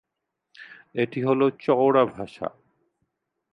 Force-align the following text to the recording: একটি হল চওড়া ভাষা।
একটি 0.95 1.19
হল 1.23 1.41
চওড়া 1.59 2.03
ভাষা। 2.05 2.47